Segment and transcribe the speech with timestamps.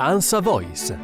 [0.00, 0.96] ANSA Voice.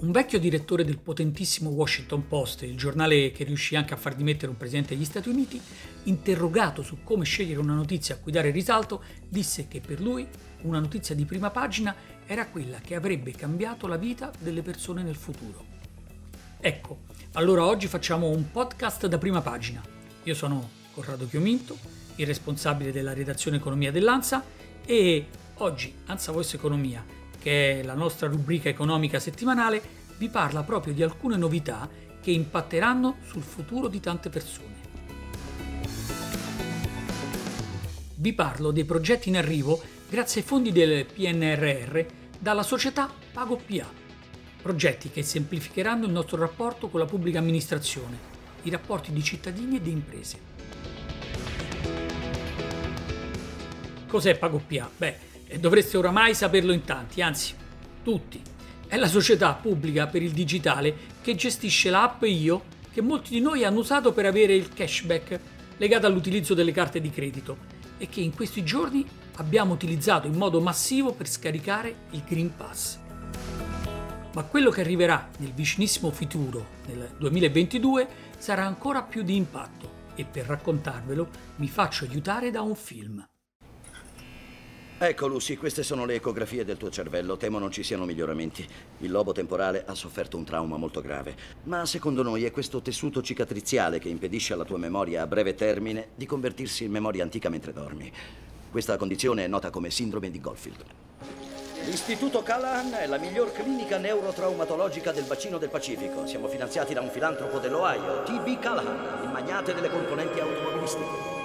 [0.00, 4.50] Un vecchio direttore del potentissimo Washington Post, il giornale che riuscì anche a far dimettere
[4.50, 5.60] un presidente degli Stati Uniti,
[6.04, 10.26] interrogato su come scegliere una notizia a cui dare risalto, disse che per lui
[10.62, 11.94] una notizia di prima pagina
[12.26, 15.73] era quella che avrebbe cambiato la vita delle persone nel futuro.
[16.66, 17.00] Ecco,
[17.32, 19.82] allora oggi facciamo un podcast da prima pagina.
[20.22, 21.76] Io sono Corrado Chiominto,
[22.14, 24.42] il responsabile della redazione Economia dell'ANSA
[24.86, 27.04] e oggi ANSA Voice Economia,
[27.38, 29.82] che è la nostra rubrica economica settimanale,
[30.16, 31.86] vi parla proprio di alcune novità
[32.22, 34.74] che impatteranno sul futuro di tante persone.
[38.14, 42.06] Vi parlo dei progetti in arrivo grazie ai fondi del PNRR
[42.38, 44.03] dalla società PagoPA.
[44.64, 48.16] Progetti che semplificheranno il nostro rapporto con la pubblica amministrazione,
[48.62, 50.38] i rapporti di cittadini e di imprese.
[54.06, 54.90] Cos'è PagoPA?
[54.96, 55.18] Beh,
[55.60, 57.54] dovreste oramai saperlo in tanti, anzi,
[58.02, 58.40] tutti.
[58.86, 63.64] È la società pubblica per il digitale che gestisce l'app Io che molti di noi
[63.64, 65.40] hanno usato per avere il cashback
[65.76, 67.58] legato all'utilizzo delle carte di credito
[67.98, 73.02] e che in questi giorni abbiamo utilizzato in modo massivo per scaricare il Green Pass.
[74.34, 80.24] Ma quello che arriverà nel vicinissimo futuro, nel 2022, sarà ancora più di impatto e
[80.24, 83.24] per raccontarvelo mi faccio aiutare da un film.
[84.98, 87.36] Ecco Lucy, queste sono le ecografie del tuo cervello.
[87.36, 88.66] Temo non ci siano miglioramenti.
[88.98, 91.36] Il lobo temporale ha sofferto un trauma molto grave.
[91.64, 96.08] Ma secondo noi è questo tessuto cicatriziale che impedisce alla tua memoria a breve termine
[96.16, 98.10] di convertirsi in memoria antica mentre dormi.
[98.70, 100.84] Questa condizione è nota come sindrome di Goldfield.
[101.84, 106.26] L'Istituto Callahan è la miglior clinica neurotraumatologica del bacino del Pacifico.
[106.26, 108.58] Siamo finanziati da un filantropo dell'Ohio, T.B.
[108.58, 111.42] Callahan, il magnate delle componenti automobilistiche.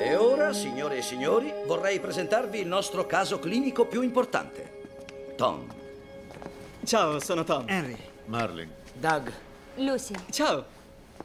[0.00, 4.82] E ora, signore e signori, vorrei presentarvi il nostro caso clinico più importante.
[5.36, 5.72] Tom.
[6.84, 7.66] Ciao, sono Tom.
[7.68, 7.96] Henry.
[8.26, 8.70] Marlin.
[8.92, 9.32] Doug.
[9.76, 10.14] Lucy.
[10.30, 10.64] Ciao.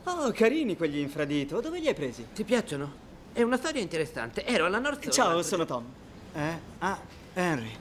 [0.04, 1.60] Oh, carini quegli infradito.
[1.60, 2.28] Dove li hai presi?
[2.34, 3.08] Ti piacciono?
[3.34, 4.46] È una storia interessante.
[4.46, 5.12] Ero alla North Shore.
[5.12, 5.86] Ciao, sono Tom.
[6.34, 6.60] Eh?
[6.80, 7.00] Ah,
[7.34, 7.72] Henry.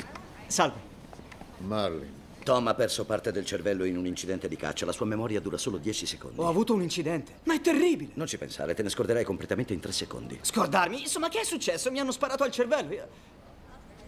[0.47, 0.87] Salve.
[1.59, 2.17] Marlin.
[2.45, 4.87] Tom ha perso parte del cervello in un incidente di caccia.
[4.87, 6.41] La sua memoria dura solo 10 secondi.
[6.41, 7.41] Ho avuto un incidente.
[7.45, 8.13] Ma è terribile.
[8.15, 10.39] Non ci pensare, te ne scorderai completamente in 3 secondi.
[10.41, 11.01] Scordarmi?
[11.01, 11.91] Insomma, che è successo?
[11.91, 12.95] Mi hanno sparato al cervello.
[12.95, 13.09] Io-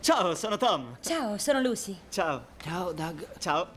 [0.01, 0.97] Ciao, sono Tom.
[1.03, 1.95] Ciao, sono Lucy.
[2.09, 2.47] Ciao.
[2.63, 3.29] Ciao, Doug.
[3.39, 3.69] Ciao.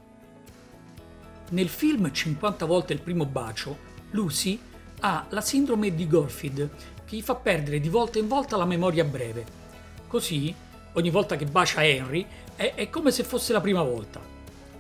[1.50, 3.78] Nel film 50 volte il primo bacio,
[4.12, 4.58] Lucy
[5.06, 6.70] ha la sindrome di Goldfield
[7.06, 9.46] che gli fa perdere di volta in volta la memoria breve.
[10.08, 10.54] Così,
[10.94, 12.26] ogni volta che bacia Henry,
[12.56, 14.22] è, è come se fosse la prima volta.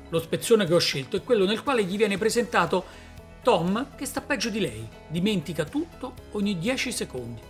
[0.10, 2.86] Lo spezzone che ho scelto è quello nel quale gli viene presentato
[3.42, 7.42] Tom che sta peggio di lei, dimentica tutto ogni 10 secondi.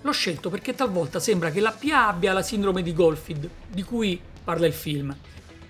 [0.00, 4.18] L'ho scelto perché talvolta sembra che la PA abbia la sindrome di Goldfield, di cui
[4.42, 5.14] parla il film.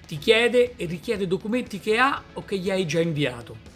[0.07, 3.71] Ti chiede e richiede documenti che ha o che gli hai già inviato.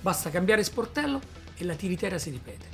[0.00, 2.66] Basta cambiare sportello e la tiritera si ripete.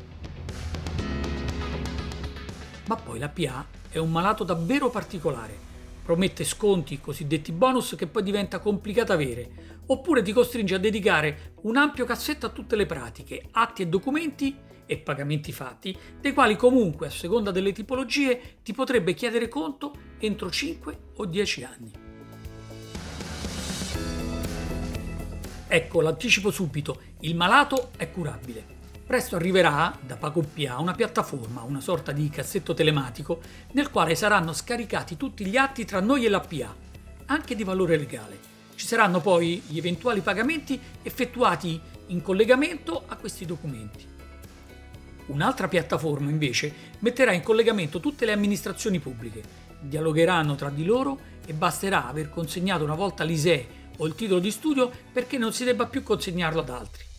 [2.86, 5.72] Ma poi la PA è un malato davvero particolare.
[6.04, 11.76] Promette sconti, cosiddetti bonus, che poi diventa complicato avere, oppure ti costringe a dedicare un
[11.76, 17.06] ampio cassetto a tutte le pratiche, atti e documenti e pagamenti fatti, dei quali comunque,
[17.06, 21.92] a seconda delle tipologie, ti potrebbe chiedere conto entro 5 o 10 anni.
[25.66, 28.73] Ecco, l'anticipo subito, il malato è curabile.
[29.06, 33.38] Presto arriverà da PagoPA una piattaforma, una sorta di cassetto telematico,
[33.72, 36.74] nel quale saranno scaricati tutti gli atti tra noi e la PA,
[37.26, 38.38] anche di valore legale.
[38.74, 44.06] Ci saranno poi gli eventuali pagamenti effettuati in collegamento a questi documenti.
[45.26, 49.42] Un'altra piattaforma invece metterà in collegamento tutte le amministrazioni pubbliche,
[49.80, 54.50] dialogheranno tra di loro e basterà aver consegnato una volta l'ISEE o il titolo di
[54.50, 57.12] studio perché non si debba più consegnarlo ad altri.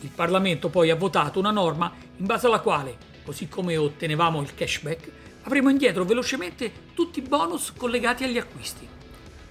[0.00, 4.54] Il Parlamento poi ha votato una norma in base alla quale, così come ottenevamo il
[4.54, 5.10] cashback,
[5.42, 8.86] avremo indietro velocemente tutti i bonus collegati agli acquisti.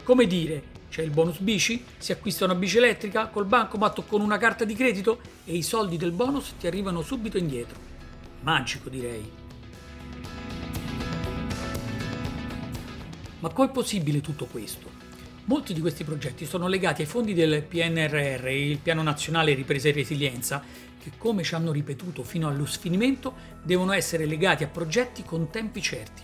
[0.04, 4.22] Come dire, c'è il bonus bici, si acquista una bici elettrica col bancomat o con
[4.22, 7.78] una carta di credito e i soldi del bonus ti arrivano subito indietro.
[8.42, 9.30] Magico direi.
[13.40, 14.95] Ma com'è possibile tutto questo?
[15.48, 19.92] Molti di questi progetti sono legati ai fondi del PNRR, il Piano Nazionale Ripresa e
[19.92, 20.60] Resilienza,
[21.00, 23.32] che come ci hanno ripetuto fino allo sfinimento
[23.62, 26.24] devono essere legati a progetti con tempi certi.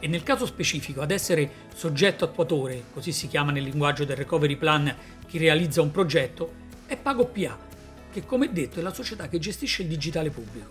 [0.00, 4.56] e nel caso specifico ad essere soggetto attuatore, così si chiama nel linguaggio del recovery
[4.56, 4.92] plan
[5.28, 6.52] chi realizza un progetto,
[6.86, 7.56] è PagoPA,
[8.10, 10.70] che come detto è la società che gestisce il digitale pubblico.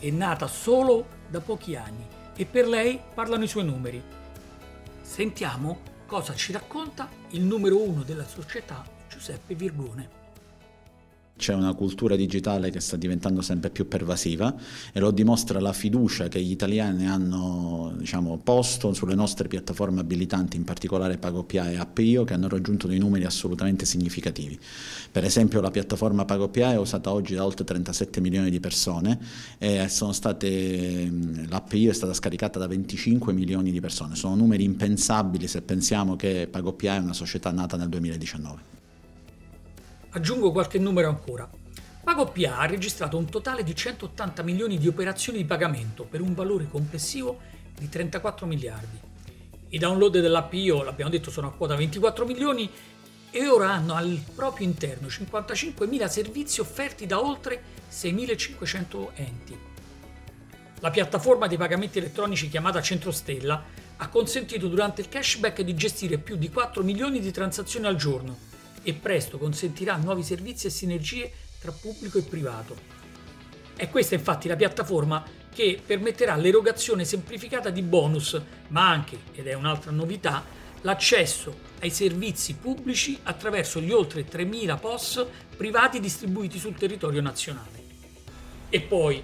[0.00, 2.04] È nata solo da pochi anni
[2.34, 4.02] e per lei parlano i suoi numeri.
[5.00, 10.15] Sentiamo cosa ci racconta il numero uno della società, Giuseppe Virgone.
[11.36, 14.54] C'è una cultura digitale che sta diventando sempre più pervasiva
[14.90, 20.56] e lo dimostra la fiducia che gli italiani hanno diciamo, posto sulle nostre piattaforme abilitanti,
[20.56, 24.58] in particolare PagoPA e AppIO, che hanno raggiunto dei numeri assolutamente significativi.
[25.12, 29.18] Per esempio la piattaforma PagoPA è usata oggi da oltre 37 milioni di persone
[29.58, 31.12] e state,
[31.48, 34.14] l'AppIO è stata scaricata da 25 milioni di persone.
[34.14, 38.75] Sono numeri impensabili se pensiamo che PagoPA è una società nata nel 2019.
[40.16, 41.46] Aggiungo qualche numero ancora.
[42.02, 46.66] PagoPA ha registrato un totale di 180 milioni di operazioni di pagamento per un valore
[46.70, 47.38] complessivo
[47.78, 48.98] di 34 miliardi.
[49.68, 52.70] I download dell'APIO, l'abbiamo detto, sono a quota 24 milioni
[53.30, 59.58] e ora hanno al proprio interno 55.000 servizi offerti da oltre 6.500 enti.
[60.80, 63.62] La piattaforma dei pagamenti elettronici chiamata Centrostella
[63.98, 68.54] ha consentito durante il cashback di gestire più di 4 milioni di transazioni al giorno
[68.86, 72.76] e presto consentirà nuovi servizi e sinergie tra pubblico e privato.
[73.74, 79.54] È questa infatti la piattaforma che permetterà l'erogazione semplificata di bonus, ma anche, ed è
[79.54, 80.44] un'altra novità,
[80.82, 87.84] l'accesso ai servizi pubblici attraverso gli oltre 3.000 POS privati distribuiti sul territorio nazionale.
[88.68, 89.20] E poi,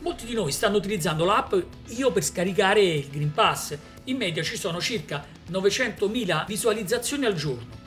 [0.00, 1.54] molti di noi stanno utilizzando l'app
[1.90, 3.78] Io per scaricare il Green Pass.
[4.04, 7.84] In media ci sono circa 900.000 visualizzazioni al giorno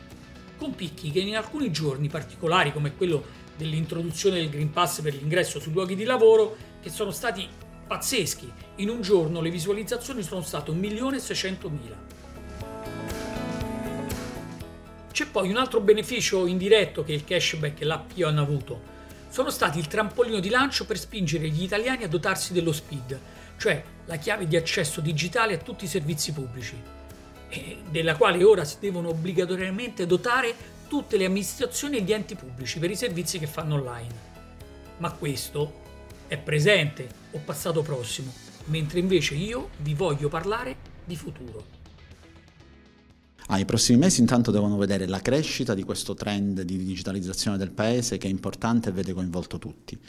[0.59, 3.23] con picchi che in alcuni giorni particolari, come quello
[3.56, 7.47] dell'introduzione del Green Pass per l'ingresso sui luoghi di lavoro, che sono stati
[7.88, 8.51] pazzeschi.
[8.75, 11.69] In un giorno le visualizzazioni sono state 1.600.000.
[15.11, 18.97] C'è poi un altro beneficio indiretto che il cashback e l'app io hanno avuto.
[19.29, 23.19] Sono stati il trampolino di lancio per spingere gli italiani a dotarsi dello SPID,
[23.57, 26.98] cioè la chiave di accesso digitale a tutti i servizi pubblici
[27.89, 30.53] della quale ora si devono obbligatoriamente dotare
[30.87, 34.27] tutte le amministrazioni e gli enti pubblici per i servizi che fanno online.
[34.97, 35.87] Ma questo
[36.27, 38.31] è presente o passato prossimo,
[38.65, 40.75] mentre invece io vi voglio parlare
[41.05, 41.77] di futuro.
[43.47, 47.71] Ah, I prossimi mesi intanto devono vedere la crescita di questo trend di digitalizzazione del
[47.71, 49.99] paese che è importante e vede coinvolto tutti.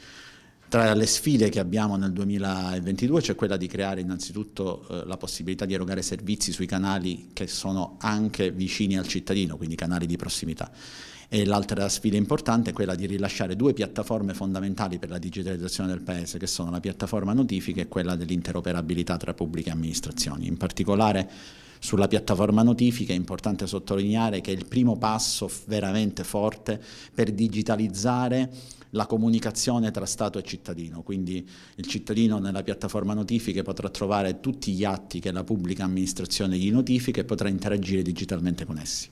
[0.71, 5.65] Tra le sfide che abbiamo nel 2022 c'è quella di creare innanzitutto eh, la possibilità
[5.65, 10.71] di erogare servizi sui canali che sono anche vicini al cittadino, quindi canali di prossimità.
[11.27, 16.03] E l'altra sfida importante è quella di rilasciare due piattaforme fondamentali per la digitalizzazione del
[16.03, 20.47] Paese, che sono la piattaforma notifiche e quella dell'interoperabilità tra pubbliche amministrazioni.
[20.47, 21.29] In particolare
[21.79, 26.81] sulla piattaforma notifiche è importante sottolineare che è il primo passo veramente forte
[27.13, 33.89] per digitalizzare la comunicazione tra Stato e cittadino, quindi il cittadino nella piattaforma notifiche potrà
[33.89, 38.77] trovare tutti gli atti che la pubblica amministrazione gli notifica e potrà interagire digitalmente con
[38.77, 39.09] essi.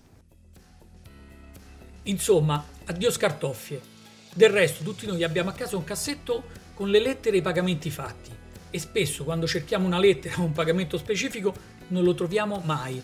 [2.04, 3.98] Insomma, addio scartoffie.
[4.34, 6.44] Del resto tutti noi abbiamo a casa un cassetto
[6.74, 8.32] con le lettere e i pagamenti fatti
[8.72, 11.54] e spesso quando cerchiamo una lettera o un pagamento specifico
[11.88, 13.02] non lo troviamo mai.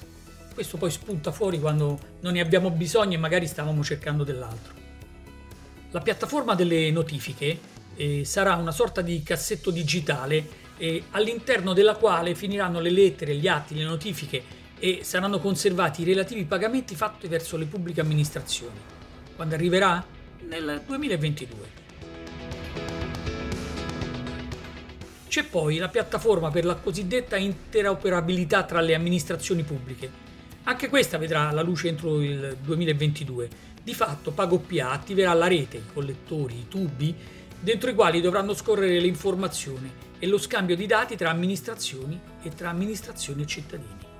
[0.53, 4.84] Questo poi spunta fuori quando non ne abbiamo bisogno e magari stavamo cercando dell'altro.
[5.95, 7.57] La piattaforma delle notifiche
[7.95, 13.47] eh, sarà una sorta di cassetto digitale eh, all'interno della quale finiranno le lettere, gli
[13.47, 14.43] atti, le notifiche
[14.77, 18.77] e saranno conservati i relativi pagamenti fatti verso le pubbliche amministrazioni.
[19.37, 20.05] Quando arriverà?
[20.49, 21.83] Nel 2022.
[25.29, 30.23] C'è poi la piattaforma per la cosiddetta interoperabilità tra le amministrazioni pubbliche.
[30.63, 35.83] Anche questa vedrà la luce entro il 2022 di fatto PagoPA attiverà la rete, i
[35.93, 37.15] collettori, i tubi,
[37.59, 42.49] dentro i quali dovranno scorrere le informazioni e lo scambio di dati tra amministrazioni e
[42.49, 44.13] tra amministrazioni e cittadini.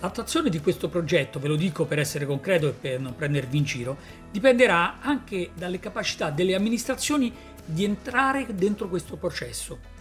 [0.00, 3.64] L'attuazione di questo progetto, ve lo dico per essere concreto e per non prendervi in
[3.64, 3.96] giro,
[4.30, 7.32] dipenderà anche dalle capacità delle amministrazioni
[7.64, 9.91] di entrare dentro questo processo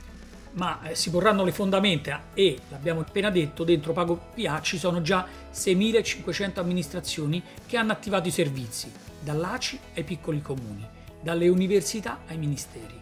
[0.54, 5.26] ma eh, si porranno le fondamenta e, l'abbiamo appena detto, dentro PagoPA ci sono già
[5.54, 10.86] 6.500 amministrazioni che hanno attivato i servizi, dall'ACI ai piccoli comuni,
[11.22, 13.00] dalle università ai ministeri.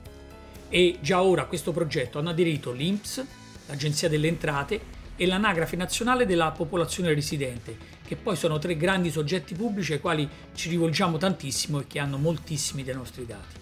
[0.70, 3.26] E già ora a questo progetto hanno aderito l'INPS,
[3.66, 7.76] l'Agenzia delle Entrate e l'Anagrafe Nazionale della Popolazione Residente,
[8.06, 12.18] che poi sono tre grandi soggetti pubblici ai quali ci rivolgiamo tantissimo e che hanno
[12.18, 13.58] moltissimi dei nostri dati.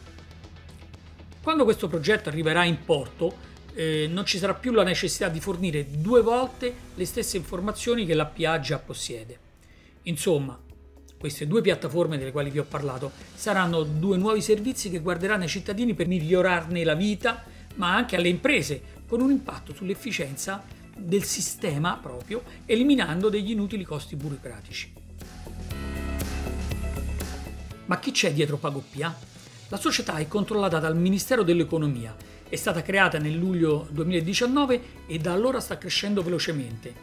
[1.42, 5.86] Quando questo progetto arriverà in porto, eh, non ci sarà più la necessità di fornire
[5.88, 9.38] due volte le stesse informazioni che l'APA già possiede.
[10.04, 10.60] Insomma,
[11.16, 15.50] queste due piattaforme delle quali vi ho parlato saranno due nuovi servizi che guarderanno ai
[15.50, 17.44] cittadini per migliorarne la vita,
[17.76, 20.64] ma anche alle imprese, con un impatto sull'efficienza
[20.96, 24.92] del sistema proprio, eliminando degli inutili costi burocratici.
[27.86, 29.16] Ma chi c'è dietro PagoPA?
[29.70, 32.16] La società è controllata dal Ministero dell'Economia,
[32.50, 36.94] è stata creata nel luglio 2019 e da allora sta crescendo velocemente.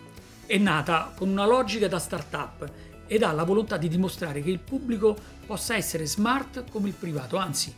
[0.46, 2.70] È nata con una logica da start-up
[3.06, 7.36] ed ha la volontà di dimostrare che il pubblico possa essere smart come il privato,
[7.36, 7.74] anzi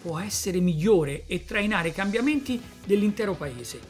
[0.00, 3.80] può essere migliore e trainare i cambiamenti dell'intero paese.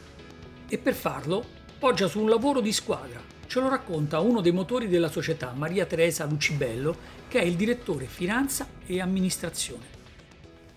[0.66, 1.44] E per farlo
[1.78, 3.20] poggia su un lavoro di squadra.
[3.46, 6.96] Ce lo racconta uno dei motori della società, Maria Teresa Lucibello,
[7.28, 9.99] che è il direttore finanza e amministrazione.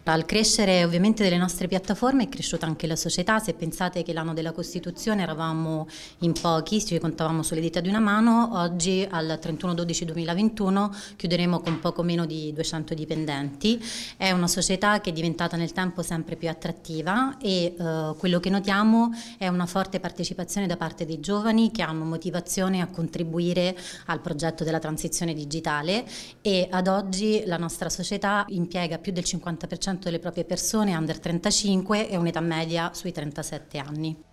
[0.05, 4.33] Al crescere ovviamente delle nostre piattaforme è cresciuta anche la società, se pensate che l'anno
[4.33, 5.87] della Costituzione eravamo
[6.19, 12.03] in pochi, ci contavamo sulle dita di una mano, oggi al 31-12-2021 chiuderemo con poco
[12.03, 13.81] meno di 200 dipendenti,
[14.17, 18.49] è una società che è diventata nel tempo sempre più attrattiva e eh, quello che
[18.49, 23.73] notiamo è una forte partecipazione da parte dei giovani che hanno motivazione a contribuire
[24.07, 26.03] al progetto della transizione digitale
[26.41, 32.09] e ad oggi la nostra società impiega più del 50% delle proprie persone under 35
[32.09, 34.23] e un'età media sui 37 anni.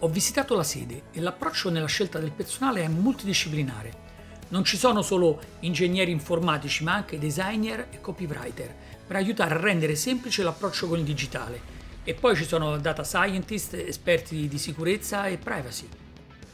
[0.00, 4.04] Ho visitato la sede e l'approccio nella scelta del personale è multidisciplinare.
[4.48, 8.74] Non ci sono solo ingegneri informatici, ma anche designer e copywriter
[9.06, 11.74] per aiutare a rendere semplice l'approccio con il digitale.
[12.04, 15.88] E poi ci sono data scientist, esperti di sicurezza e privacy.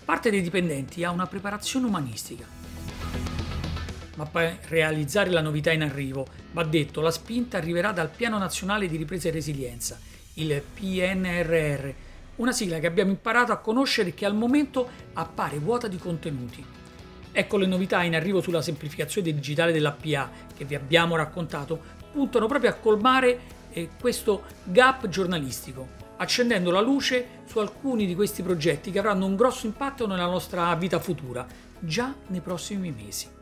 [0.05, 2.62] Parte dei dipendenti ha una preparazione umanistica
[4.17, 8.89] ma per realizzare la novità in arrivo, va detto, la spinta arriverà dal Piano Nazionale
[8.89, 9.99] di Ripresa e Resilienza,
[10.35, 11.91] il PNRR,
[12.37, 16.65] una sigla che abbiamo imparato a conoscere e che al momento appare vuota di contenuti.
[17.35, 21.81] Ecco le novità in arrivo sulla semplificazione digitale dell'APA che vi abbiamo raccontato,
[22.13, 25.89] puntano proprio a colmare eh, questo gap giornalistico,
[26.19, 30.75] accendendo la luce su alcuni di questi progetti che avranno un grosso impatto nella nostra
[30.75, 31.47] vita futura,
[31.79, 33.41] già nei prossimi mesi.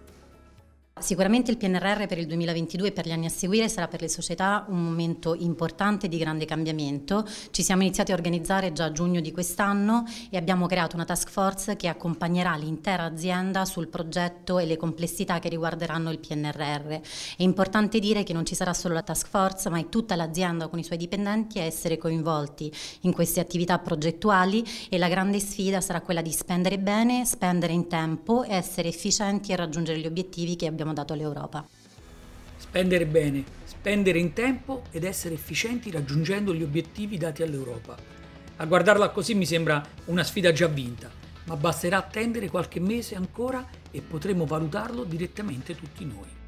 [0.98, 4.08] Sicuramente il PNRR per il 2022 e per gli anni a seguire sarà per le
[4.08, 7.26] società un momento importante di grande cambiamento.
[7.50, 11.30] Ci siamo iniziati a organizzare già a giugno di quest'anno e abbiamo creato una task
[11.30, 16.88] force che accompagnerà l'intera azienda sul progetto e le complessità che riguarderanno il PNRR.
[16.90, 17.00] È
[17.38, 20.78] importante dire che non ci sarà solo la task force, ma è tutta l'azienda con
[20.78, 22.70] i suoi dipendenti a essere coinvolti
[23.02, 27.88] in queste attività progettuali e la grande sfida sarà quella di spendere bene, spendere in
[27.88, 31.66] tempo, essere efficienti e raggiungere gli obiettivi che abbiamo abbiamo dato all'Europa.
[32.56, 37.96] Spendere bene, spendere in tempo ed essere efficienti raggiungendo gli obiettivi dati all'Europa.
[38.56, 41.10] A guardarla così mi sembra una sfida già vinta,
[41.44, 46.39] ma basterà attendere qualche mese ancora e potremo valutarlo direttamente tutti noi.